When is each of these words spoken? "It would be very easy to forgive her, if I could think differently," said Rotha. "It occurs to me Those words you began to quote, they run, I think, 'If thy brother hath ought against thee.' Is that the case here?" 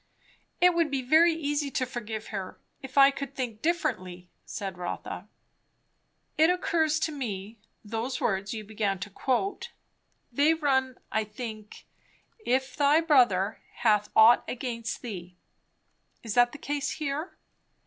"It 0.59 0.73
would 0.73 0.89
be 0.89 1.03
very 1.03 1.33
easy 1.35 1.69
to 1.69 1.85
forgive 1.85 2.29
her, 2.29 2.59
if 2.81 2.97
I 2.97 3.11
could 3.11 3.35
think 3.35 3.61
differently," 3.61 4.31
said 4.45 4.79
Rotha. 4.79 5.27
"It 6.39 6.49
occurs 6.49 6.99
to 7.01 7.11
me 7.11 7.59
Those 7.85 8.19
words 8.19 8.51
you 8.51 8.63
began 8.63 8.97
to 8.97 9.11
quote, 9.11 9.69
they 10.31 10.55
run, 10.55 10.97
I 11.11 11.23
think, 11.23 11.85
'If 12.43 12.75
thy 12.75 12.99
brother 12.99 13.61
hath 13.83 14.09
ought 14.15 14.43
against 14.47 15.03
thee.' 15.03 15.37
Is 16.23 16.33
that 16.33 16.51
the 16.51 16.57
case 16.57 16.93
here?" 16.93 17.37